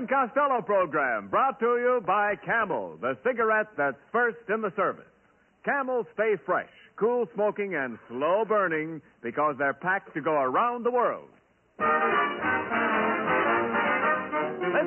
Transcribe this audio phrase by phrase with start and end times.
[0.00, 5.04] And Costello program brought to you by Camel, the cigarette that's first in the service.
[5.62, 10.90] Camel stay fresh, cool smoking, and slow burning because they're packed to go around the
[10.90, 11.28] world.
[11.76, 11.84] Listen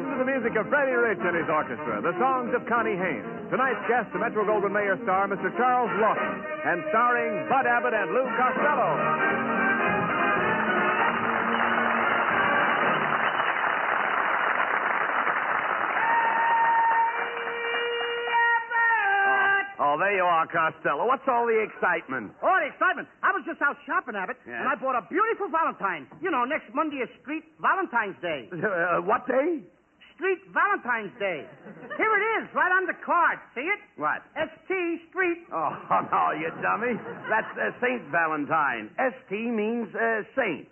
[0.10, 3.54] to the music of Freddie Rich and his orchestra, the songs of Connie Haynes.
[3.54, 5.54] Tonight's guest, the Metro Goldwyn Mayer star, Mr.
[5.54, 6.42] Charles Laughton,
[6.74, 9.53] and starring Bud Abbott and Lou Costello.
[19.94, 21.06] Oh, there you are, Costello.
[21.06, 22.34] What's all the excitement?
[22.42, 23.06] Oh, the excitement.
[23.22, 24.58] I was just out shopping, Abbott, Yeah?
[24.58, 26.10] and I bought a beautiful Valentine.
[26.18, 28.50] You know, next Monday is Street Valentine's Day.
[28.58, 29.62] Uh, what day?
[30.18, 31.46] Street Valentine's Day.
[31.98, 33.38] Here it is, right on the card.
[33.54, 33.78] See it?
[34.02, 34.26] What?
[34.34, 34.74] S.T.
[35.14, 35.46] Street.
[35.54, 35.70] Oh,
[36.10, 36.98] no, you dummy.
[37.30, 38.90] That's uh, Saint Valentine.
[38.98, 39.36] S.T.
[39.38, 40.66] means uh, saint.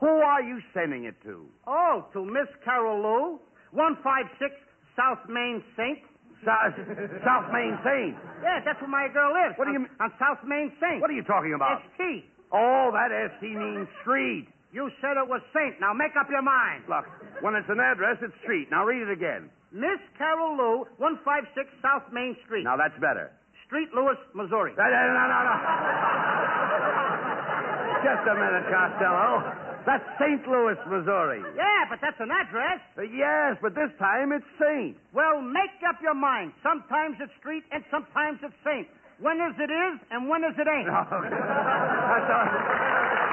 [0.00, 1.48] Who are you sending it to?
[1.66, 3.40] Oh, to Miss Carol Lou,
[3.72, 4.52] 156
[4.96, 5.98] South Main Saint.
[6.46, 6.78] South,
[7.26, 8.14] South Main Saint.
[8.40, 9.58] Yeah, that's where my girl lives.
[9.58, 11.00] What do you mean- On South Main Saint.
[11.02, 11.82] What are you talking about?
[11.90, 12.22] S.T.
[12.54, 13.48] Oh, that S.T.
[13.50, 14.46] means street.
[14.72, 15.80] You said it was Saint.
[15.80, 16.84] Now make up your mind.
[16.88, 17.06] Look,
[17.42, 18.70] when it's an address, it's street.
[18.70, 19.50] Now read it again.
[19.72, 22.62] Miss Carol Lou, 156 South Main Street.
[22.62, 23.32] Now that's better.
[23.66, 24.70] Street, Lewis, Missouri.
[24.78, 25.54] No, no, no, no.
[28.06, 29.65] Just a minute, Costello.
[29.86, 30.42] That's St.
[30.50, 31.38] Louis, Missouri.
[31.54, 32.82] Yeah, but that's an address.
[32.98, 34.98] Uh, yes, but this time it's Saint.
[35.14, 36.52] Well, make up your mind.
[36.62, 38.88] Sometimes it's street and sometimes it's saint.
[39.22, 40.90] When is it is and when is it ain't?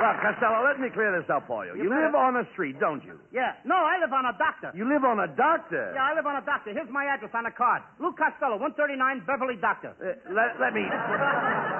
[0.00, 1.76] Well, Costello, let me clear this up for you.
[1.76, 2.06] You You, better.
[2.08, 3.20] live on a street, don't you?
[3.32, 3.52] Yeah.
[3.68, 4.72] No, I live on a doctor.
[4.74, 5.92] You live on a doctor.
[5.94, 6.72] Yeah, I live on a doctor.
[6.72, 7.82] Here's my address on the card.
[8.00, 8.96] Lou Costello, 139
[9.28, 9.92] Beverly Doctor.
[10.00, 10.88] Uh, let, let me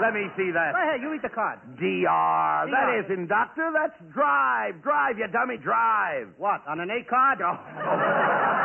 [0.04, 0.76] let me see Go that.
[0.76, 1.58] ahead, you read the card.
[1.80, 2.68] DR.
[2.68, 3.00] That DR.
[3.00, 3.72] is in doctor.
[3.72, 4.82] That's drive.
[4.84, 6.28] Drive, you dummy, drive.
[6.36, 7.40] What, on an A card?
[7.40, 7.56] Oh,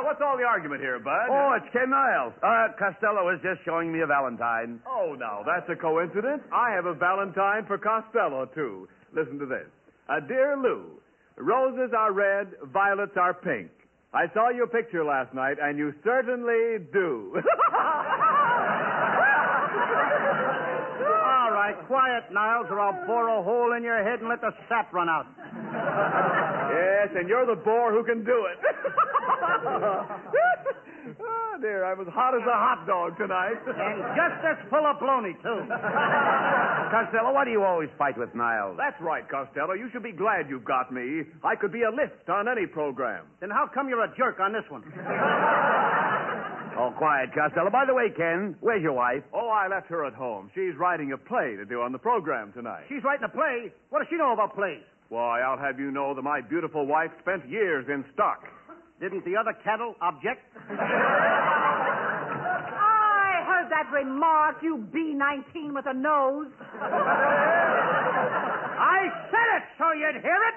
[0.00, 1.28] Well, well, what's all the argument here, Bud?
[1.28, 2.32] oh it's Ken Niles.
[2.42, 4.80] Uh, Costello was just showing me a Valentine.
[4.88, 6.40] Oh, now, that's a coincidence.
[6.50, 8.88] I have a Valentine for Costello, too.
[9.12, 9.66] Listen to this.
[10.08, 10.96] Uh, dear Lou,
[11.36, 13.68] roses are red, violets are pink.
[14.14, 17.36] I saw your picture last night, and you certainly do.
[21.04, 24.50] All right, quiet, Niles, or I'll bore a hole in your head and let the
[24.68, 25.26] sap run out.
[26.72, 28.58] yes, and you're the bore who can do it.
[31.20, 33.58] oh, dear, I'm as hot as a hot dog tonight.
[33.66, 35.66] And just as full of baloney, too.
[36.90, 38.76] Costello, why do you always fight with Niles?
[38.78, 39.74] That's right, Costello.
[39.74, 41.22] You should be glad you've got me.
[41.44, 43.26] I could be a lift on any program.
[43.40, 44.82] Then how come you're a jerk on this one?
[46.78, 47.70] Oh, quiet, Costello.
[47.70, 49.22] By the way, Ken, where's your wife?
[49.34, 50.50] Oh, I left her at home.
[50.54, 52.84] She's writing a play to do on the program tonight.
[52.88, 53.72] She's writing a play.
[53.90, 54.82] What does she know about plays?
[55.10, 58.44] Why, I'll have you know that my beautiful wife spent years in stock.
[59.00, 60.44] Didn't the other cattle object?
[62.80, 66.48] I heard that remark, you B-19 with a nose.
[68.80, 70.56] I said it so you'd hear it.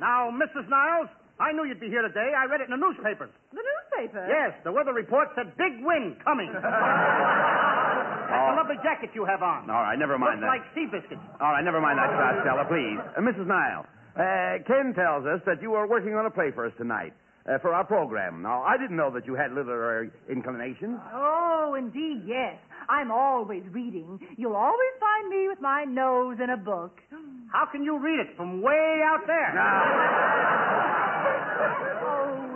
[0.00, 0.68] Now, Mrs.
[0.68, 1.08] Niles,
[1.38, 2.32] I knew you'd be here today.
[2.36, 3.30] I read it in the newspapers.
[3.52, 4.26] The newspaper?
[4.28, 6.50] Yes, the weather report said big wind coming.
[6.54, 9.70] That's a lovely jacket you have on.
[9.70, 10.58] All right, never mind Looks that.
[10.58, 11.22] like sea biscuits.
[11.40, 12.98] All right, never mind that, Costello, please.
[13.14, 13.46] Uh, Mrs.
[13.46, 17.12] Niles, uh, Ken tells us that you are working on a play for us tonight.
[17.46, 18.40] Uh, for our program.
[18.40, 20.98] Now, I didn't know that you had literary inclinations.
[21.12, 22.56] Oh, indeed, yes.
[22.88, 24.18] I'm always reading.
[24.38, 27.00] You'll always find me with my nose in a book.
[27.52, 29.52] How can you read it from way out there?
[31.26, 32.53] Oh, oh,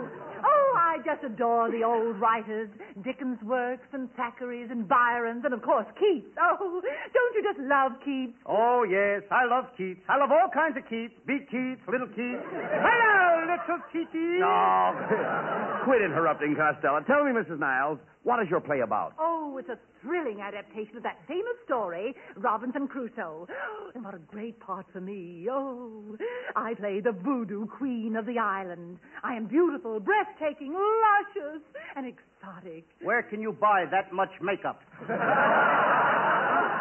[0.99, 2.67] I just adore the old writers,
[3.03, 6.27] Dickens' works and Thackeray's and Byron's and, of course, Keats.
[6.35, 6.81] Oh,
[7.13, 8.35] don't you just love Keats?
[8.45, 10.01] Oh, yes, I love Keats.
[10.09, 11.13] I love all kinds of Keats.
[11.25, 12.43] Big Keats, little Keats.
[12.51, 13.18] Hello,
[13.93, 14.39] Keaty.
[14.39, 15.81] No.
[15.85, 17.01] Quit interrupting, Costello.
[17.07, 17.59] Tell me, Mrs.
[17.59, 19.13] Niles, What is your play about?
[19.19, 23.47] Oh, it's a thrilling adaptation of that famous story, Robinson Crusoe.
[23.95, 25.47] And what a great part for me.
[25.51, 26.15] Oh,
[26.55, 28.99] I play the voodoo queen of the island.
[29.23, 31.61] I am beautiful, breathtaking, luscious,
[31.95, 32.85] and exotic.
[33.01, 34.81] Where can you buy that much makeup?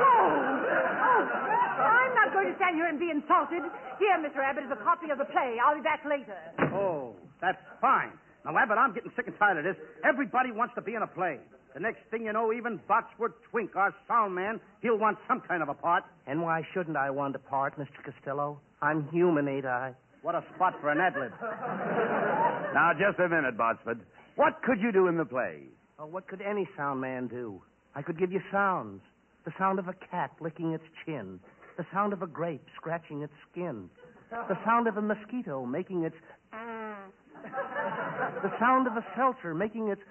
[0.01, 3.63] Oh, oh, I'm not going to stand here and be insulted.
[3.99, 4.43] Here, Mr.
[4.43, 5.57] Abbott, is a copy of the play.
[5.63, 6.37] I'll be back later.
[6.75, 8.13] Oh, that's fine.
[8.45, 9.77] Now, Abbott, I'm getting sick and tired of this.
[10.05, 11.39] Everybody wants to be in a play.
[11.75, 15.63] The next thing you know, even Botsford Twink, our sound man, he'll want some kind
[15.63, 16.05] of a part.
[16.27, 18.03] And why shouldn't I want a part, Mr.
[18.05, 18.61] Costello?
[18.81, 19.95] I'm human, ain't I?
[20.23, 21.33] What a spot for an ad lib.
[22.75, 24.01] Now, just a minute, Botsford.
[24.37, 25.63] What could you do in the play?
[25.99, 27.63] Oh, what could any sound man do?
[27.95, 29.01] I could give you sounds.
[29.45, 31.41] The sound of a cat licking its chin.
[31.79, 33.89] The sound of a grape scratching its skin.
[34.31, 36.17] The sound of a mosquito making its...
[36.53, 40.03] the sound of a seltzer making its...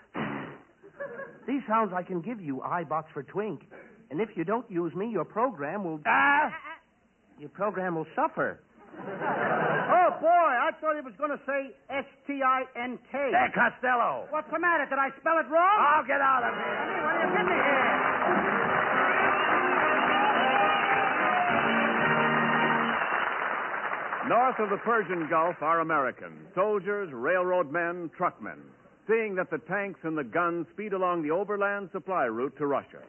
[1.46, 3.64] These sounds I can give you, I, for Twink.
[4.10, 6.00] And if you don't use me, your program will...
[6.06, 6.54] Ah!
[7.38, 8.60] Your program will suffer.
[10.08, 13.18] Oh, boy, I thought he was going to say S T I N K.
[13.18, 14.28] Hey, Costello.
[14.32, 14.86] What's the matter?
[14.86, 15.78] Did I spell it wrong?
[15.80, 17.04] I'll get out of here.
[17.04, 17.97] What do you here?
[24.28, 28.60] North of the Persian Gulf are Americans, soldiers, railroad men, truckmen,
[29.08, 33.00] seeing that the tanks and the guns speed along the overland supply route to Russia.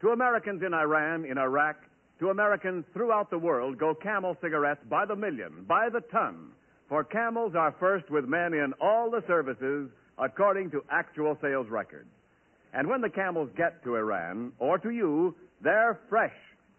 [0.00, 1.76] To Americans in Iran, in Iraq,
[2.20, 6.52] to Americans throughout the world go camel cigarettes by the million, by the ton.
[6.88, 12.08] For camels are first with men in all the services according to actual sales records.
[12.72, 16.32] And when the camels get to Iran or to you, they're fresh,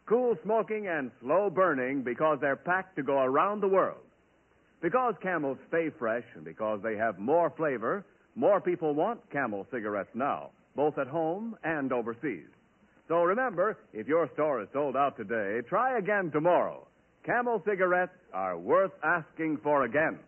[0.07, 4.00] cool smoking, and slow burning because they're packed to go around the world.
[4.81, 8.06] Because camels stay fresh and because they have more flavor,
[8.36, 12.48] more people want camel cigarettes now, both at home and overseas.
[13.07, 16.86] So remember, if your store is sold out today, try again tomorrow.
[17.25, 20.19] Camel cigarettes are worth asking for again.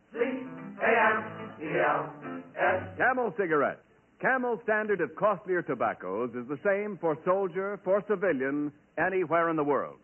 [2.97, 3.81] Camel cigarettes.
[4.21, 9.63] Camel's standard of costlier tobaccos is the same for soldier, for civilian, anywhere in the
[9.63, 9.97] world.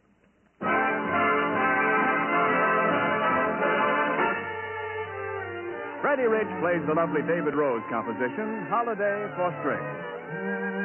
[6.02, 10.85] Freddie Rich plays the lovely David Rose composition, Holiday for Strings.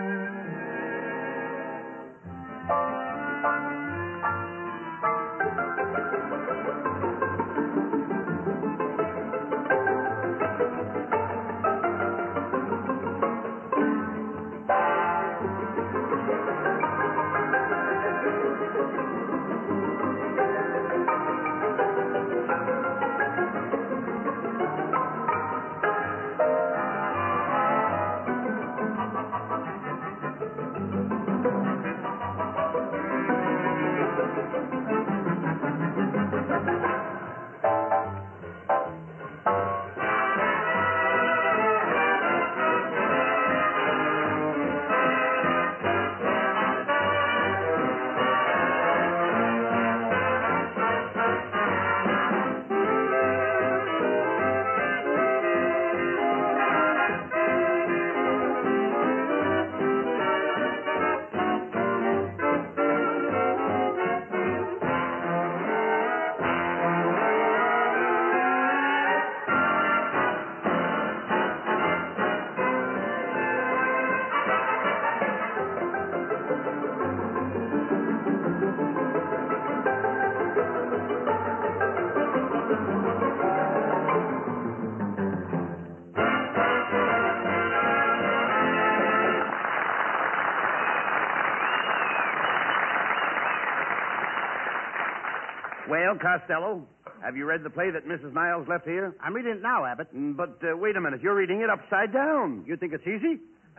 [96.10, 96.82] Well, Costello,
[97.22, 98.34] have you read the play that Mrs.
[98.34, 99.14] Niles left here?
[99.22, 100.10] I'm reading it now, Abbott.
[100.12, 102.64] Mm, But uh, wait a minute, you're reading it upside down.
[102.66, 103.38] You think it's easy?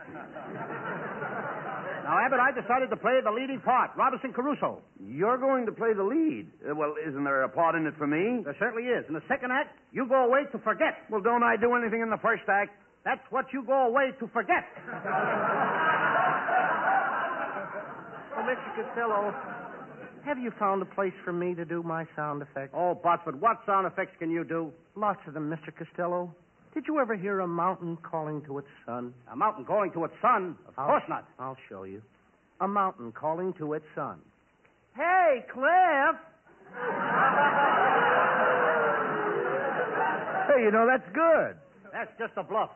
[2.08, 4.80] now, Abbott, I decided to play the leading part, Robinson Crusoe.
[5.06, 6.48] You're going to play the lead.
[6.64, 8.40] Uh, well, isn't there a part in it for me?
[8.44, 9.04] There certainly is.
[9.08, 11.04] In the second act, you go away to forget.
[11.10, 12.70] Well, don't I do anything in the first act?
[13.04, 14.64] That's what you go away to forget.
[18.34, 18.64] Oh, Mr.
[18.74, 19.28] Costello,
[20.24, 22.72] have you found a place for me to do my sound effects?
[22.74, 24.72] Oh, Botsford, what sound effects can you do?
[24.94, 25.74] Lots of them, Mr.
[25.76, 26.34] Costello.
[26.74, 29.12] Did you ever hear a mountain calling to its son?
[29.30, 30.56] A mountain calling to its sun?
[30.68, 31.26] Of I'll- course not.
[31.38, 32.02] I'll show you.
[32.60, 34.20] A mountain calling to its son.
[34.96, 36.16] Hey, Cliff!
[40.48, 41.56] Hey, you know, that's good.
[41.92, 42.70] That's just a bluff.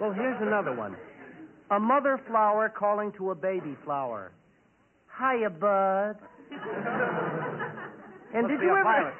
[0.00, 0.96] Well, here's another one.
[1.72, 4.32] A mother flower calling to a baby flower.
[5.18, 6.16] Hiya, bud.
[8.34, 9.14] and Must did you a ever pilot.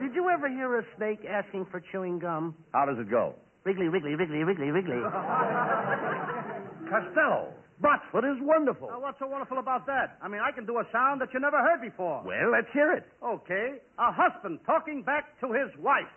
[0.00, 2.54] did you ever hear a snake asking for chewing gum?
[2.72, 3.34] How does it go?
[3.64, 4.96] Wriggly, wriggly, wriggly, wriggly, wriggly.
[6.88, 8.88] Costello, Botsford is wonderful.
[8.88, 10.16] Now, what's so wonderful about that?
[10.22, 12.22] I mean, I can do a sound that you never heard before.
[12.24, 13.04] Well, let's hear it.
[13.22, 13.74] Okay.
[13.98, 16.08] A husband talking back to his wife.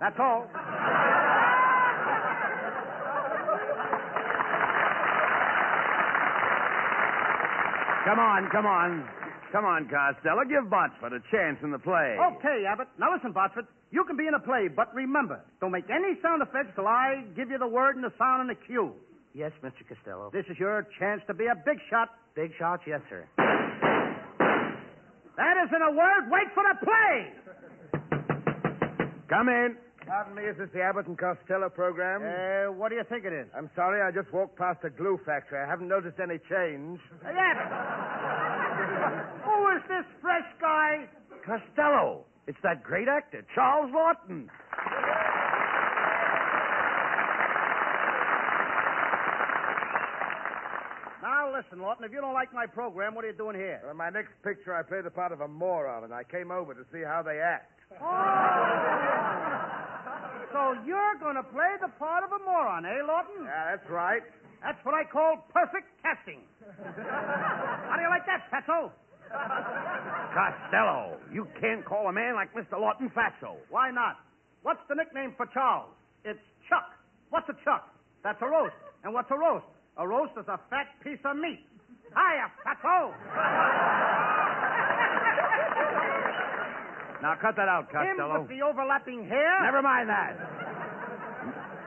[0.00, 0.48] That's all.
[8.08, 9.04] Come on, come on.
[9.52, 10.40] Come on, Costello.
[10.48, 12.16] Give Botsford a chance in the play.
[12.36, 12.88] Okay, Abbott.
[12.98, 13.66] Now listen, Botsford.
[13.90, 17.24] You can be in a play, but remember, don't make any sound effects till I
[17.36, 18.94] give you the word and the sound and the cue.
[19.34, 19.84] yes, Mr.
[19.86, 20.30] Costello.
[20.32, 22.08] This is your chance to be a big shot.
[22.34, 23.28] Big shots, yes, sir.
[25.36, 26.30] That isn't a word.
[26.30, 27.32] Wait for the play.
[29.28, 29.76] Come in.
[30.08, 32.22] Pardon me, is this the Abbott and Costello program?
[32.24, 33.46] Uh, what do you think it is?
[33.56, 35.58] I'm sorry, I just walked past a glue factory.
[35.60, 36.98] I haven't noticed any change.
[37.22, 37.52] Hey,
[39.44, 41.04] Who is this fresh guy?
[41.44, 42.24] Costello.
[42.46, 44.48] It's that great actor, Charles Laughton.
[51.22, 52.04] Now listen, Laughton.
[52.06, 53.80] If you don't like my program, what are you doing here?
[53.82, 56.50] Well, in my next picture, I play the part of a moron, and I came
[56.52, 57.72] over to see how they act.
[60.52, 63.44] So you're going to play the part of a moron, eh, Laughton?
[63.44, 64.22] Yeah, that's right.
[64.62, 66.40] That's what I call perfect casting.
[66.64, 68.90] How do you like that, Fatso?
[70.34, 72.80] Costello, you can't call a man like Mr.
[72.80, 73.56] Laughton fatso.
[73.68, 74.16] Why not?
[74.62, 75.90] What's the nickname for Charles?
[76.24, 76.90] It's Chuck.
[77.30, 77.88] What's a Chuck?
[78.24, 78.74] That's a roast.
[79.04, 79.66] And what's a roast?
[79.98, 81.64] A roast is a fat piece of meat.
[82.16, 84.27] Hiya, Fatso.
[87.22, 88.40] Now cut that out, Him Costello.
[88.40, 89.62] with the overlapping hair.
[89.62, 90.38] Never mind that.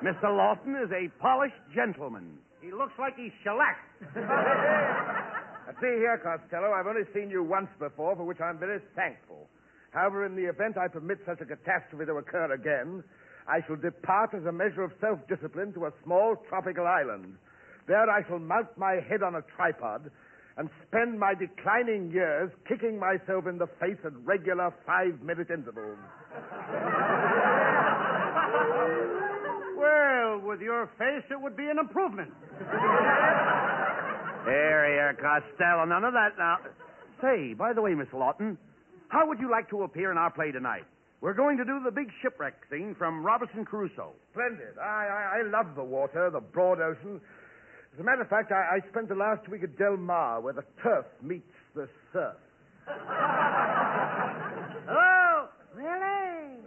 [0.03, 0.23] Mr.
[0.25, 2.37] Laughton is a polished gentleman.
[2.61, 3.87] He looks like he's shellacked.
[5.67, 9.47] Now, see here, Costello, I've only seen you once before, for which I'm very thankful.
[9.91, 13.03] However, in the event I permit such a catastrophe to occur again,
[13.47, 17.35] I shall depart as a measure of self-discipline to a small tropical island.
[17.87, 20.09] There I shall mount my head on a tripod
[20.57, 25.97] and spend my declining years kicking myself in the face at regular five-minute intervals.
[29.77, 32.31] Well, with your face, it would be an improvement.
[34.45, 35.85] Here, here, Costello.
[35.85, 36.57] None of that now.
[37.21, 38.57] Say, by the way, Miss Laughton,
[39.09, 40.83] how would you like to appear in our play tonight?
[41.21, 44.13] We're going to do the big shipwreck scene from Robinson Crusoe.
[44.31, 44.77] Splendid.
[44.81, 47.21] I, I, I love the water, the broad ocean.
[47.93, 50.53] As a matter of fact, I, I spent the last week at Del Mar, where
[50.53, 52.35] the turf meets the surf.
[54.89, 56.57] Oh, really?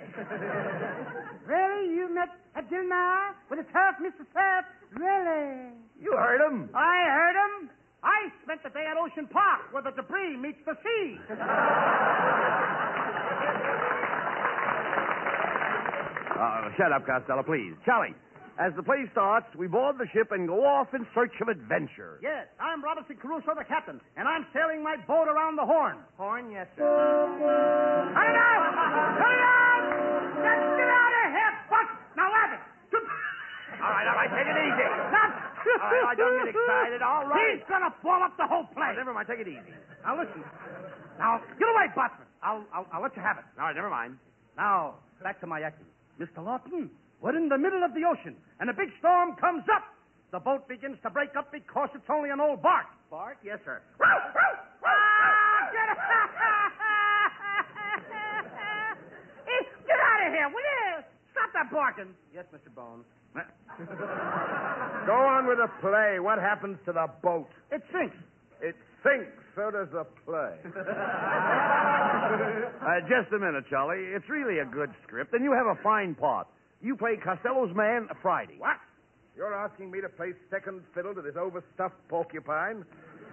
[1.47, 1.95] really?
[1.95, 4.25] You met at Del Mar with a tough Mr.
[4.33, 4.65] Surf?
[4.95, 5.73] Really?
[6.01, 6.71] You heard him.
[6.75, 7.71] I heard him.
[8.03, 11.19] I spent the day at Ocean Park where the debris meets the sea.
[16.35, 17.75] Uh, shut up, Costello, please.
[17.87, 18.13] Charlie,
[18.59, 22.19] as the play starts, we board the ship and go off in search of adventure.
[22.23, 25.99] Yes, I'm Robinson Crusoe, the captain, and I'm sailing my boat around the Horn.
[26.17, 26.87] Horn, yes, sir.
[26.87, 28.63] Cut it out!
[29.19, 29.83] Cut it out!
[30.39, 31.89] Let's get out of here, Buck!
[32.15, 32.63] Now, Abbott!
[33.83, 34.87] All right, all right, take it easy.
[35.11, 35.31] Not...
[35.75, 37.01] All right, all right, don't get excited.
[37.03, 37.59] All right.
[37.59, 38.95] He's gonna blow up the whole Oh, place.
[38.97, 39.75] never mind, take it easy.
[40.07, 40.45] Now, listen.
[41.19, 42.25] Now, get away, Butler.
[42.43, 43.45] I'll, I'll, I'll let you have it.
[43.59, 44.17] All right, never mind.
[44.57, 45.87] Now, back to my acting.
[46.21, 46.39] Mr.
[46.39, 46.89] Laughton,
[47.25, 49.81] we're in the middle of the ocean, and a big storm comes up.
[50.31, 52.85] The boat begins to break up because it's only an old bark.
[53.11, 53.81] Bark, yes, sir.
[53.97, 55.89] Get,
[59.89, 61.01] Get out of here, will you?
[61.33, 62.13] Stop that barking.
[62.35, 62.69] Yes, Mr.
[62.75, 63.07] Bones.
[65.07, 66.21] Go on with the play.
[66.21, 67.49] What happens to the boat?
[67.73, 68.17] It sinks.
[68.61, 69.33] It sinks.
[69.57, 70.57] So does the play.
[72.85, 74.13] Uh, just a minute, Charlie.
[74.15, 76.47] It's really a good script, and you have a fine part.
[76.85, 78.57] You play Costello's man Friday.
[78.59, 78.77] What?
[79.35, 82.85] You're asking me to play second fiddle to this overstuffed porcupine?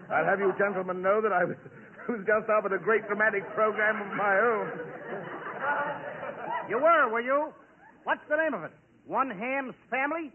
[0.10, 1.58] I'll have you gentlemen know that I was,
[2.08, 4.72] was just up at a great dramatic program of my own.
[6.70, 7.52] You were, were you?
[8.06, 8.72] What's the name of it?
[9.06, 10.32] One Ham's Family?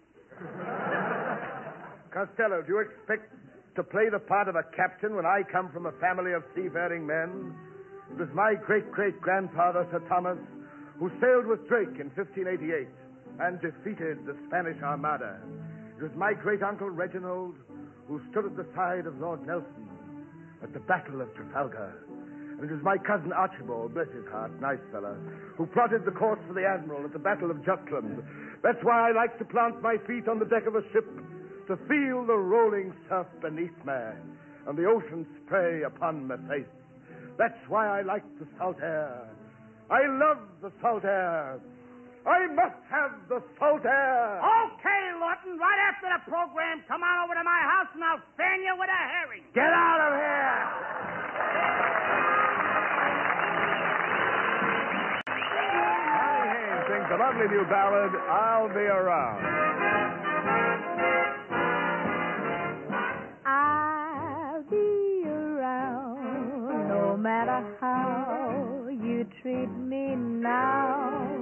[2.13, 3.33] Costello, do you expect
[3.77, 7.07] to play the part of a captain when I come from a family of seafaring
[7.07, 7.57] men?
[8.13, 10.37] It was my great great grandfather, Sir Thomas,
[10.99, 12.89] who sailed with Drake in 1588
[13.41, 15.39] and defeated the Spanish Armada.
[15.99, 17.55] It was my great uncle Reginald
[18.09, 19.89] who stood at the side of Lord Nelson
[20.63, 21.93] at the Battle of Trafalgar.
[22.59, 25.17] And it was my cousin Archibald, bless his heart, nice fellow,
[25.57, 28.23] who plotted the course for the Admiral at the Battle of Jutland.
[28.63, 31.05] That's why I like to plant my feet on the deck of a ship,
[31.69, 33.93] to feel the rolling surf beneath me
[34.67, 36.67] and the ocean spray upon my face.
[37.39, 39.29] That's why I like the salt air.
[39.91, 41.61] I love the salt air.
[42.27, 44.43] I must have the salt air.
[44.43, 48.63] Okay, Laughton, right after the program, come on over to my house and I'll fan
[48.67, 49.45] you with a herring.
[49.55, 51.67] Get out of here!
[55.27, 59.45] Connie Haynes sings the lovely new ballad, I'll Be Around.
[63.47, 71.36] I'll be around no matter how you treat me now.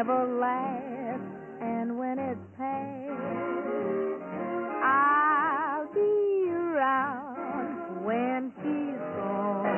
[0.00, 1.20] Never last,
[1.60, 3.20] and when it's past,
[4.82, 9.76] I'll be around when she's gone.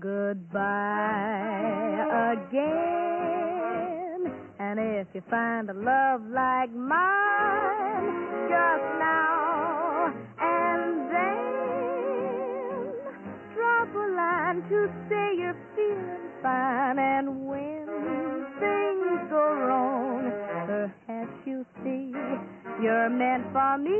[0.00, 0.54] Goodbye
[2.34, 4.20] again,
[4.58, 8.06] and if you find a love like mine,
[8.50, 12.90] just now and then
[13.54, 14.60] drop a line
[16.44, 17.86] fine, and when
[18.60, 20.30] things go wrong,
[20.66, 22.12] perhaps you see
[22.82, 23.96] you're meant for me.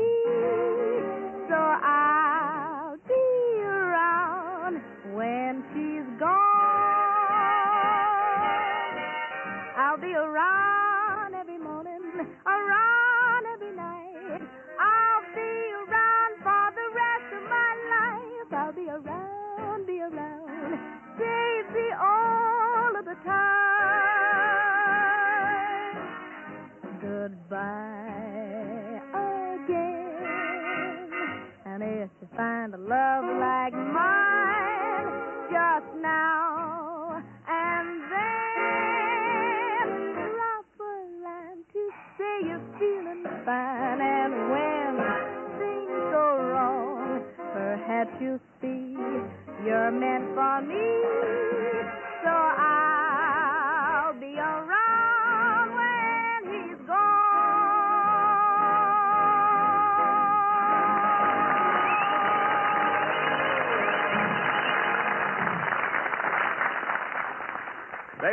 [1.49, 1.94] So I'll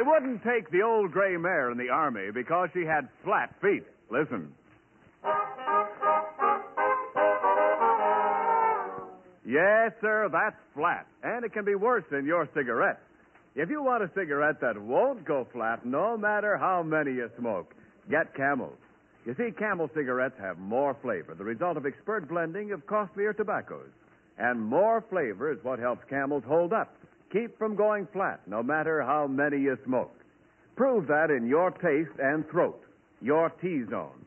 [0.03, 3.85] They wouldn't take the old gray mare in the army because she had flat feet.
[4.11, 4.53] Listen.
[9.47, 11.07] Yes, sir, that's flat.
[11.23, 12.99] And it can be worse than your cigarette.
[13.55, 17.73] If you want a cigarette that won't go flat no matter how many you smoke,
[18.11, 18.79] get Camels.
[19.25, 23.91] You see, Camel cigarettes have more flavor, the result of expert blending of costlier tobaccos.
[24.37, 26.93] And more flavor is what helps Camels hold up,
[27.33, 30.15] keep from going flat, no matter how many you smoke.
[30.77, 32.81] Prove that in your taste and throat,
[33.21, 34.25] your T zone.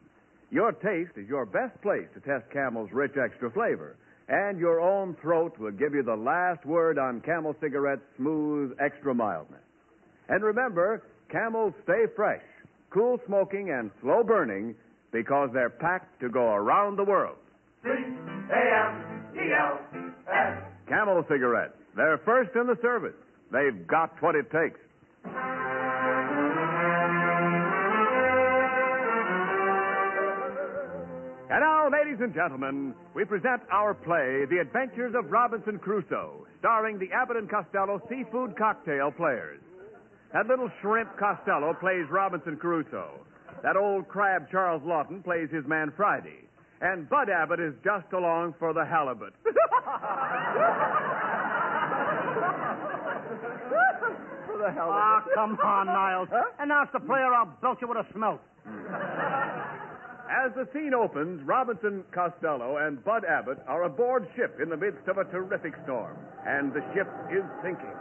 [0.51, 5.15] Your taste is your best place to test Camel's rich extra flavor, and your own
[5.21, 9.61] throat will give you the last word on Camel cigarettes' smooth extra mildness.
[10.29, 12.43] And remember, Camels stay fresh,
[12.89, 14.75] cool smoking, and slow burning
[15.11, 17.37] because they're packed to go around the world.
[17.83, 18.53] C-A-M-E-L-S.
[20.87, 21.77] Camel cigarettes.
[21.95, 23.15] They're first in the service.
[23.51, 24.79] They've got what it takes.
[31.47, 36.99] And now, ladies and gentlemen, we present our play, The Adventures of Robinson Crusoe, starring
[36.99, 39.61] the Abbott and Costello Seafood Cocktail Players.
[40.33, 43.21] That little shrimp Costello plays Robinson Crusoe.
[43.63, 46.43] That old crab Charles Laughton plays his man Friday.
[46.81, 49.33] And Bud Abbott is just along for the halibut.
[54.45, 55.01] for the halibut.
[55.01, 56.29] Ah, come on, Niles.
[56.59, 58.41] Announce the player, I'll belt you with a smelt.
[60.25, 65.07] As the scene opens, Robinson Costello and Bud Abbott are aboard ship in the midst
[65.07, 67.93] of a terrific storm, and the ship is sinking.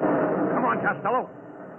[0.00, 1.28] Come on, Costello.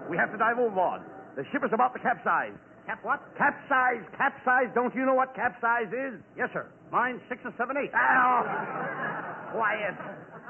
[0.10, 1.02] We have to dive overboard.
[1.36, 2.54] The ship is about to capsize.
[2.86, 3.22] Cap what?
[3.38, 4.70] Capsize, capsize.
[4.74, 6.20] Don't you know what capsize is?
[6.38, 6.66] Yes, sir.
[6.92, 7.92] Mine's six and seven eight.
[7.94, 9.54] Ow!
[9.54, 9.94] Quiet.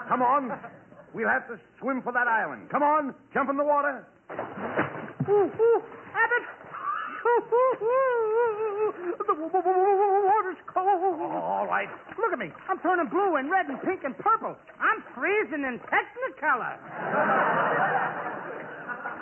[0.09, 0.57] Come on.
[1.13, 2.69] We'll have to swim for that island.
[2.71, 3.13] Come on.
[3.31, 4.05] Jump in the water.
[5.29, 5.81] Ooh, ooh,
[6.17, 6.45] Abbott!
[9.21, 9.33] the
[10.25, 11.21] water's cold.
[11.21, 11.87] All right.
[12.17, 12.49] Look at me.
[12.67, 14.55] I'm turning blue and red and pink and purple.
[14.79, 16.77] I'm freezing in Technicolor.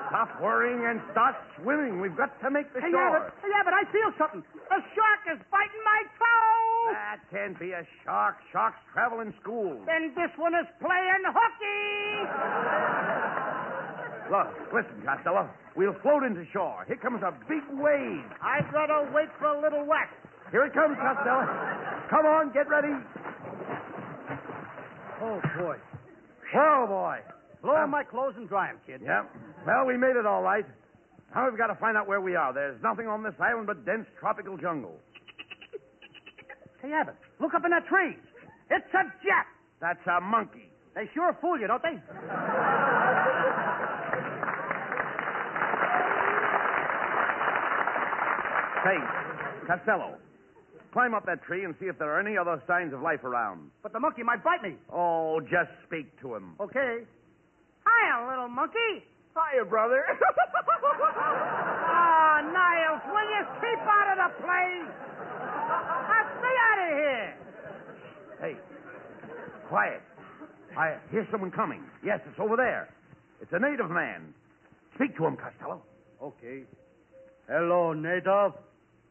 [0.09, 1.99] Stop worrying and start swimming.
[1.99, 3.11] We've got to make the Hey, shore.
[3.11, 4.43] yeah, but, yeah, but I feel something.
[4.71, 6.93] A shark is biting my toe.
[6.95, 8.37] That can't be a shark.
[8.51, 9.83] Sharks travel in schools.
[9.85, 12.23] Then this one is playing hooky.
[14.31, 15.49] Look, listen, Costello.
[15.75, 16.83] We'll float into shore.
[16.87, 18.23] Here comes a big wave.
[18.43, 20.09] I've got to wait for a little wet.
[20.51, 21.45] Here it comes, Costello.
[22.09, 22.93] Come on, get ready.
[25.21, 25.77] Oh, boy.
[26.53, 27.17] Whoa, boy.
[27.67, 29.01] Blow on my clothes and dry 'em, kid.
[29.03, 29.29] Yep.
[29.65, 30.65] Well, we made it all right.
[31.35, 32.53] Now we've got to find out where we are.
[32.53, 34.97] There's nothing on this island but dense tropical jungle.
[36.81, 38.15] Hey, Abbott, look up in that tree.
[38.71, 39.47] It's a jet.
[39.81, 40.71] That's a monkey.
[40.95, 41.99] They sure fool you, don't they?
[48.85, 48.97] Say,
[49.67, 50.15] Costello,
[50.93, 53.71] climb up that tree and see if there are any other signs of life around.
[53.83, 54.77] But the monkey might bite me.
[54.89, 56.55] Oh, just speak to him.
[56.61, 57.03] Okay.
[57.97, 59.03] Hiya, little monkey.
[59.35, 60.03] Hiya, brother.
[61.89, 64.81] Ah, Niles, will you keep out of the play?
[65.39, 67.37] Now, stay out of here.
[68.39, 68.55] Hey,
[69.67, 70.01] quiet.
[70.77, 71.83] I hear someone coming.
[72.05, 72.89] Yes, it's over there.
[73.41, 74.33] It's a native man.
[74.95, 75.81] Speak to him, Costello.
[76.21, 76.63] Okay.
[77.49, 78.53] Hello, native.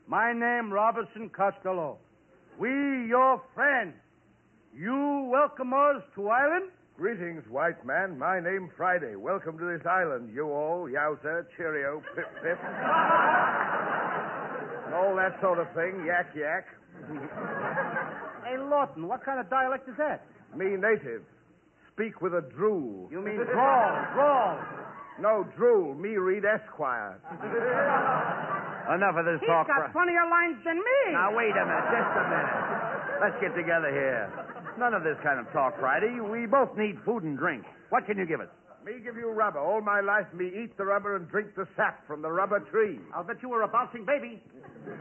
[0.07, 1.99] My name Robinson Costello.
[2.59, 2.69] We
[3.09, 3.95] your friends.
[4.77, 6.71] You welcome us to island?
[6.97, 8.19] Greetings, white man.
[8.19, 9.17] My name Friday.
[9.17, 10.31] Welcome to this island.
[10.33, 12.59] You all, yowza, cheerio, pip pip.
[14.97, 16.07] all that sort of thing.
[16.07, 16.65] Yak yak.
[18.45, 20.25] Hey, Laughton, what kind of dialect is that?
[20.57, 21.21] Me native.
[21.93, 23.09] Speak with a drool.
[23.13, 24.59] You mean drawl, drawl.
[25.21, 25.95] No, drool.
[25.95, 27.21] Me read Esquire.
[28.95, 29.67] Enough of this He's talk.
[29.67, 31.13] got Fri- funnier lines than me.
[31.13, 31.89] Now, wait a minute.
[31.93, 32.57] Just a minute.
[33.21, 34.33] Let's get together here.
[34.79, 36.21] None of this kind of talk, Friday.
[36.21, 37.65] We both need food and drink.
[37.89, 38.49] What can you give us?
[38.85, 39.59] Me give you rubber.
[39.59, 43.01] All my life, me eat the rubber and drink the sap from the rubber tree.
[43.15, 44.41] I'll bet you were a bouncing baby.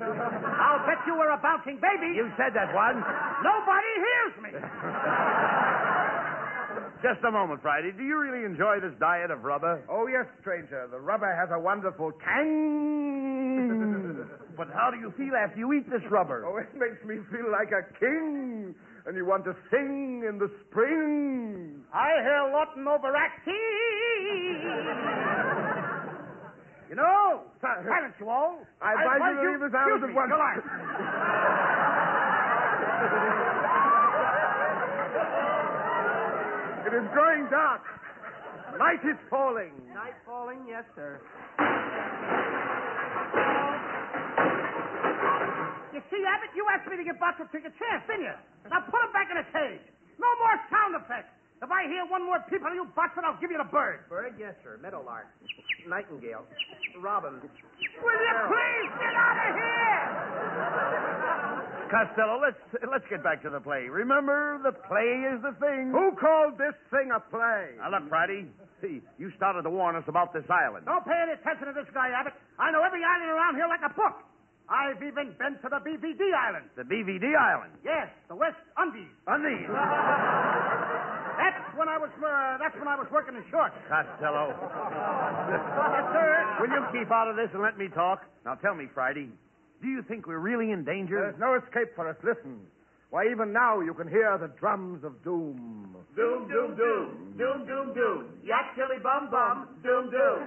[0.01, 2.15] I'll bet you were a bouncing baby.
[2.15, 3.03] You said that one.
[3.43, 4.49] Nobody hears me.
[7.03, 7.91] Just a moment, Friday.
[7.91, 9.83] Do you really enjoy this diet of rubber?
[9.87, 10.87] Oh, yes, stranger.
[10.89, 13.24] The rubber has a wonderful tang.
[14.57, 16.45] But how do you feel after you eat this rubber?
[16.45, 18.73] Oh, it makes me feel like a king.
[19.05, 21.83] And you want to sing in the spring.
[21.93, 23.53] I hear Laughton overacting.
[26.89, 27.83] You know, uh-huh.
[27.83, 28.59] silence you all.
[28.81, 30.31] I advise you to leave this island Excuse at me, once.
[36.85, 37.81] It is growing dark.
[38.77, 39.73] Night is falling.
[39.93, 41.19] Night falling, yes, sir.
[45.95, 48.35] You see, Abbott, you asked me to give Botsford a chance, didn't you?
[48.67, 49.79] Now put him back in a cage.
[50.19, 51.31] No more sound effects.
[51.63, 54.03] If I hear one more peep out of you, Botsford, I'll give you the bird.
[54.11, 54.75] Bird, yes, sir.
[54.83, 55.31] Meadowlark.
[55.87, 56.43] Nightingale.
[56.99, 57.39] Robin.
[57.39, 60.03] Will you please get out of here?
[61.87, 62.59] Costello, let's
[62.91, 63.87] let's get back to the play.
[63.87, 65.95] Remember, the play is the thing.
[65.95, 67.79] Who called this thing a play?
[67.79, 68.51] Now look, Friday.
[68.83, 70.83] See, you started to warn us about this island.
[70.83, 72.35] Don't pay any attention to this guy, Abbott.
[72.59, 74.19] I know every island around here like a book.
[74.69, 76.65] I've even been to the BVD Island.
[76.75, 77.73] The BVD island.
[77.85, 79.13] Yes, the West Indies.
[79.27, 79.69] Undies.
[79.69, 83.75] That's when I was uh, that's when I was working in shorts.
[83.85, 84.49] Costello.
[84.57, 86.57] yes, sir.
[86.61, 88.25] Will you keep out of this and let me talk?
[88.45, 89.29] Now tell me, Friday,
[89.81, 91.29] do you think we're really in danger?
[91.29, 92.17] There's no escape for us.
[92.23, 92.59] Listen.
[93.11, 95.95] Why, even now you can hear the drums of doom.
[96.17, 97.35] Doom, doom, doom.
[97.37, 98.25] Doom, doom, doom.
[98.43, 99.69] Yak, chili, bum, bum.
[99.83, 100.39] Doom, doom.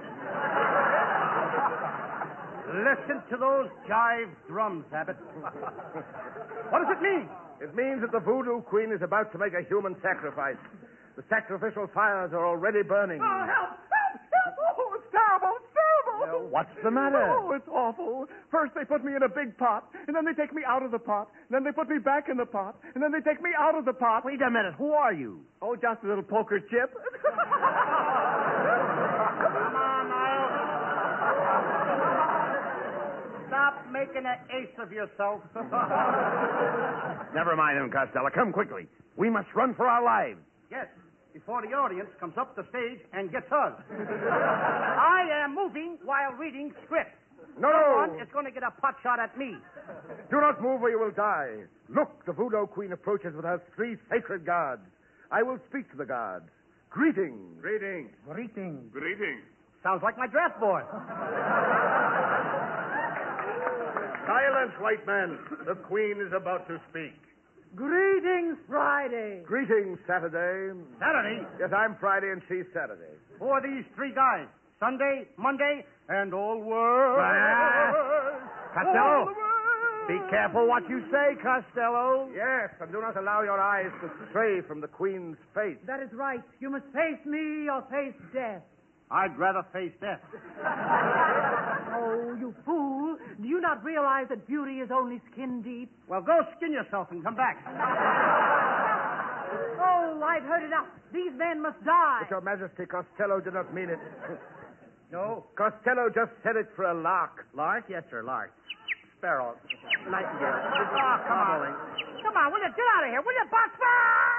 [2.69, 5.17] Listen to those jive drums, Abbott.
[6.69, 7.25] what does it mean?
[7.61, 10.59] It means that the voodoo queen is about to make a human sacrifice.
[11.17, 13.19] The sacrificial fires are already burning.
[13.19, 13.75] Oh, help!
[13.75, 14.21] Help!
[14.31, 14.55] Help!
[14.79, 15.51] Oh, it's terrible!
[15.57, 16.47] It's terrible!
[16.49, 17.27] What's the matter?
[17.29, 18.27] Oh, it's awful.
[18.51, 20.91] First they put me in a big pot, and then they take me out of
[20.91, 23.41] the pot, and then they put me back in the pot, and then they take
[23.41, 24.23] me out of the pot.
[24.25, 24.73] Wait a minute.
[24.77, 25.41] Who are you?
[25.61, 26.93] Oh, just a little poker chip.
[29.39, 30.53] Come on, Niles.
[33.47, 35.41] Stop making an ace of yourself.
[37.33, 38.29] Never mind him, Costello.
[38.33, 38.87] Come quickly.
[39.17, 40.39] We must run for our lives.
[40.71, 40.87] yes,
[41.33, 43.73] before the audience comes up the stage and gets us.
[43.91, 47.15] I am moving while reading script.
[47.59, 48.23] No, Someone no.
[48.23, 49.55] is going to get a pot shot at me.
[50.31, 51.63] Do not move or you will die.
[51.89, 54.81] Look, the voodoo queen approaches with her three sacred guards.
[55.31, 56.45] I will speak to the guards.
[56.89, 57.61] Greetings.
[57.61, 58.09] Greetings.
[58.27, 58.91] Greetings.
[58.91, 59.43] Greetings.
[59.83, 60.83] Sounds like my draft board.
[64.29, 65.39] Silence, white man.
[65.65, 67.17] The Queen is about to speak.
[67.73, 69.41] Greetings, Friday.
[69.41, 70.77] Greetings, Saturday.
[71.01, 71.41] Saturday?
[71.57, 73.17] Yes, I'm Friday and she's Saturday.
[73.39, 74.45] Who are these three guys?
[74.79, 77.17] Sunday, Monday, and all world.
[78.69, 79.01] Costello.
[79.01, 79.49] All the world.
[80.09, 82.29] Be careful what you say, Costello.
[82.29, 85.77] Yes, and do not allow your eyes to stray from the Queen's face.
[85.85, 86.41] That is right.
[86.59, 88.61] You must face me or face death.
[89.11, 90.21] I'd rather face death.
[91.91, 93.17] Oh, you fool.
[93.41, 95.91] Do you not realize that beauty is only skin deep?
[96.07, 97.57] Well, go skin yourself and come back.
[99.81, 100.85] Oh, I've heard enough.
[101.11, 102.19] These men must die.
[102.21, 103.99] But, Your Majesty, Costello did not mean it.
[105.11, 105.45] No?
[105.57, 107.47] Costello just said it for a lark.
[107.55, 107.85] Lark?
[107.89, 108.53] Yes, sir, Lark.
[109.17, 109.55] Sparrow.
[110.05, 110.53] Nightingale.
[110.53, 111.73] Oh, come on.
[112.21, 113.21] Come on, will you get out of here?
[113.25, 114.38] Will you, Botsford?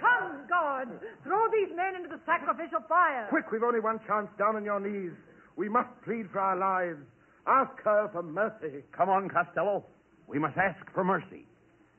[0.00, 0.90] Come, guards.
[1.22, 3.26] Throw these men into the sacrificial fire.
[3.28, 4.28] Quick, we've only one chance.
[4.38, 5.12] Down on your knees.
[5.56, 7.04] We must plead for our lives.
[7.46, 8.82] Ask her for mercy.
[8.96, 9.84] Come on, Costello.
[10.26, 11.46] We must ask for mercy.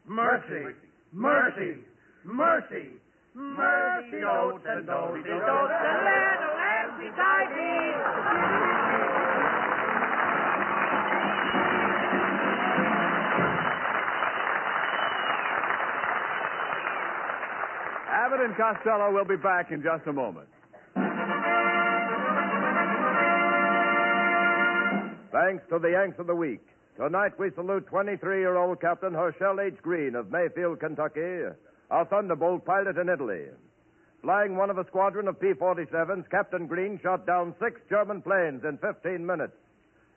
[0.05, 0.73] Mercy.
[1.13, 1.77] Mercy.
[2.23, 2.89] Mercy.
[3.33, 8.60] Mercy, oats and oats and oats and land, land beside me.
[18.21, 20.47] Abbott and Costello will be back in just a moment.
[25.31, 26.61] Thanks to the Yanks of the Week.
[26.97, 29.81] Tonight we salute 23-year-old Captain Herschel H.
[29.81, 31.49] Green of Mayfield, Kentucky,
[31.89, 33.45] a Thunderbolt pilot in Italy.
[34.21, 38.77] Flying one of a squadron of P-47s, Captain Green shot down six German planes in
[38.77, 39.57] 15 minutes,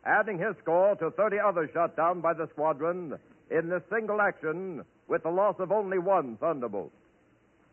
[0.04, 3.16] adding his score to 30 others shot down by the squadron
[3.50, 6.92] in this single action with the loss of only one Thunderbolt.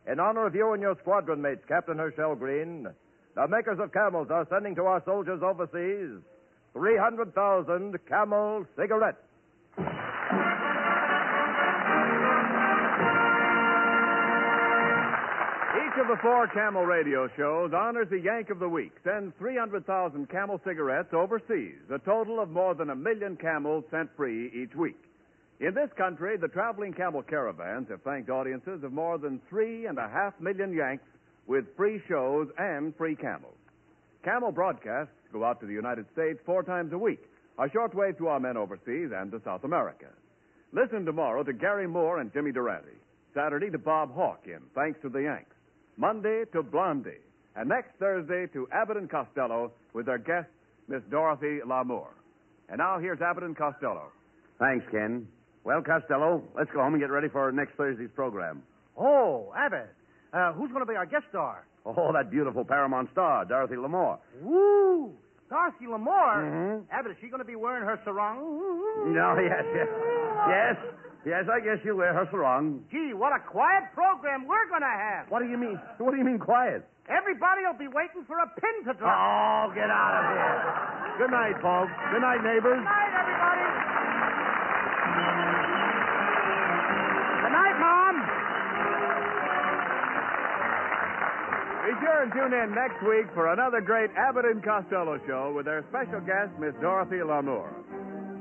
[0.07, 2.87] In honor of you and your squadron mates, Captain Herschel Green,
[3.35, 6.21] the makers of camels are sending to our soldiers overseas
[6.73, 9.17] 300,000 camel cigarettes.
[15.91, 20.29] Each of the four Camel radio shows honors the Yank of the Week, sends 300,000
[20.29, 24.97] Camel cigarettes overseas, a total of more than a million camels sent free each week.
[25.61, 29.99] In this country, the traveling camel caravans have thanked audiences of more than three and
[29.99, 31.03] a half million Yanks
[31.45, 33.53] with free shows and free camels.
[34.23, 37.21] Camel broadcasts go out to the United States four times a week,
[37.59, 40.07] a shortwave to our men overseas and to South America.
[40.73, 42.97] Listen tomorrow to Garry Moore and Jimmy Durante.
[43.35, 45.55] Saturday to Bob Hawk in Thanks to the Yanks.
[45.95, 47.21] Monday to Blondie.
[47.55, 50.49] And next Thursday to Abbott and Costello with their guest,
[50.87, 52.07] Miss Dorothy Lamour.
[52.67, 54.11] And now here's Abbott and Costello.
[54.57, 55.27] Thanks, Ken.
[55.63, 58.63] Well, Costello, let's go home and get ready for next Thursday's program.
[58.97, 59.89] Oh, Abbott.
[60.33, 61.65] Uh, who's going to be our guest star?
[61.85, 64.17] Oh, that beautiful Paramount star, Dorothy Lamour.
[64.41, 65.11] Woo!
[65.49, 66.39] Darcy Lamore.
[66.47, 66.83] Mhm.
[66.91, 68.39] Abbott, is she going to be wearing her sarong?
[69.11, 69.87] No, yes, yes.
[70.47, 70.75] Yes,
[71.25, 72.85] yes, I guess you'll wear her sarong.
[72.89, 75.27] Gee, what a quiet program we're going to have.
[75.29, 75.75] What do you mean?
[75.97, 76.87] What do you mean quiet?
[77.09, 79.11] Everybody will be waiting for a pin to drop.
[79.11, 81.27] Oh, get out of here.
[81.27, 81.91] Good night, folks.
[82.15, 82.79] Good night, neighbors.
[82.79, 83.90] Good night, everybody.
[92.21, 96.21] And tune in next week for another great Abbott and Costello show with their special
[96.21, 97.65] guest, Miss Dorothy Lamour.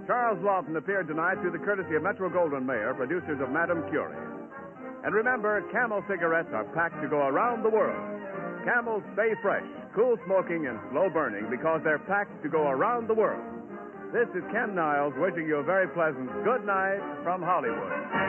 [0.05, 4.21] Charles Laughton appeared tonight through the courtesy of Metro Goldwyn Mayer, producers of Madame Curie.
[5.01, 8.05] And remember, Camel cigarettes are packed to go around the world.
[8.69, 9.65] Camels stay fresh,
[9.97, 13.41] cool smoking, and slow burning because they're packed to go around the world.
[14.13, 18.29] This is Ken Niles wishing you a very pleasant good night from Hollywood.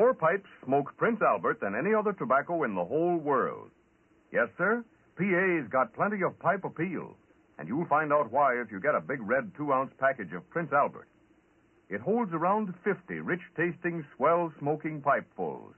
[0.00, 3.68] More pipes smoke Prince Albert than any other tobacco in the whole world.
[4.32, 4.82] Yes, sir,
[5.18, 7.18] PA's got plenty of pipe appeal,
[7.58, 10.48] and you'll find out why if you get a big red two ounce package of
[10.48, 11.06] Prince Albert.
[11.90, 15.74] It holds around 50 rich tasting, swell smoking pipefuls,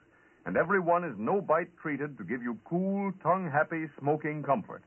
[0.46, 4.84] and every one is no bite treated to give you cool, tongue happy smoking comfort.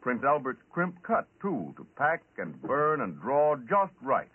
[0.00, 4.32] Prince Albert's crimp cut, too, to pack and burn and draw just right.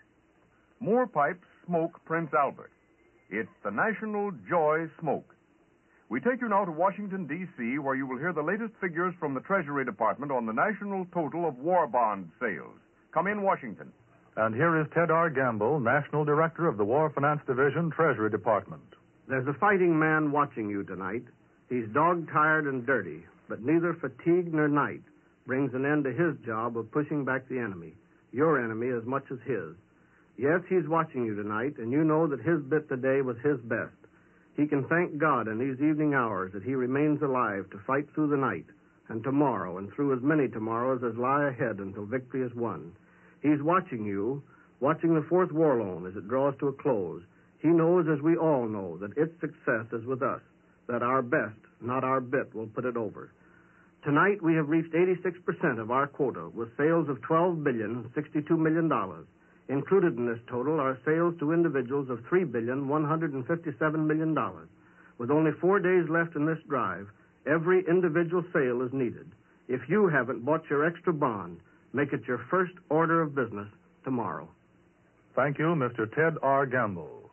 [0.80, 2.72] More pipes smoke Prince Albert.
[3.30, 5.34] It's the National Joy Smoke.
[6.08, 9.34] We take you now to Washington, D.C., where you will hear the latest figures from
[9.34, 12.78] the Treasury Department on the national total of war bond sales.
[13.12, 13.92] Come in, Washington.
[14.36, 15.28] And here is Ted R.
[15.28, 18.82] Gamble, National Director of the War Finance Division, Treasury Department.
[19.26, 21.24] There's a fighting man watching you tonight.
[21.68, 25.02] He's dog tired and dirty, but neither fatigue nor night
[25.46, 27.94] brings an end to his job of pushing back the enemy,
[28.30, 29.74] your enemy as much as his.
[30.38, 33.96] Yes, he's watching you tonight, and you know that his bit today was his best.
[34.56, 38.28] He can thank God in these evening hours that he remains alive to fight through
[38.28, 38.66] the night
[39.08, 42.92] and tomorrow and through as many tomorrows as lie ahead until victory is won.
[43.42, 44.42] He's watching you,
[44.80, 47.22] watching the fourth war loan as it draws to a close.
[47.60, 50.40] He knows, as we all know, that its success is with us,
[50.88, 53.30] that our best, not our bit, will put it over.
[54.04, 58.90] Tonight we have reached 86% of our quota with sales of $12 billion, $62 million.
[59.68, 64.36] Included in this total are sales to individuals of $3 billion, $157 million.
[65.18, 67.08] With only four days left in this drive,
[67.46, 69.30] every individual sale is needed.
[69.68, 71.58] If you haven't bought your extra bond,
[71.92, 73.68] make it your first order of business
[74.04, 74.48] tomorrow.
[75.34, 76.12] Thank you, Mr.
[76.14, 76.64] Ted R.
[76.66, 77.30] Gamble.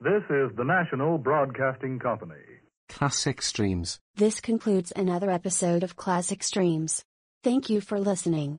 [0.00, 2.34] This is the National Broadcasting Company.
[2.88, 4.00] Classic Streams.
[4.16, 7.04] This concludes another episode of Classic Streams.
[7.42, 8.58] Thank you for listening.